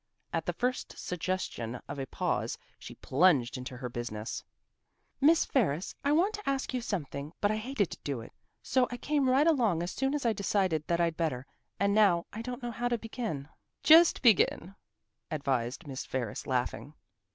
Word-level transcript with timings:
At 0.33 0.47
the 0.47 0.53
first 0.53 0.97
suggestion 0.97 1.79
of 1.87 1.99
a 1.99 2.07
pause 2.07 2.57
she 2.79 2.95
plunged 2.95 3.55
into 3.55 3.77
her 3.77 3.87
business. 3.87 4.43
"Miss 5.19 5.45
Ferris, 5.45 5.93
I 6.03 6.11
want 6.11 6.33
to 6.33 6.49
ask 6.49 6.73
you 6.73 6.81
something, 6.81 7.31
but 7.39 7.51
I 7.51 7.57
hated 7.57 7.91
to 7.91 7.99
do 8.03 8.19
it, 8.21 8.33
so 8.63 8.87
I 8.89 8.97
came 8.97 9.29
right 9.29 9.45
along 9.45 9.83
as 9.83 9.91
soon 9.91 10.15
as 10.15 10.25
I 10.25 10.33
decided 10.33 10.87
that 10.87 10.99
I'd 10.99 11.17
better, 11.17 11.45
and 11.79 11.93
now 11.93 12.25
I 12.33 12.41
don't 12.41 12.63
know 12.63 12.71
how 12.71 12.87
to 12.87 12.97
begin." 12.97 13.47
"Just 13.83 14.23
begin," 14.23 14.73
advised 15.29 15.85
Miss 15.85 16.03
Ferris, 16.03 16.47
laughing. 16.47 16.95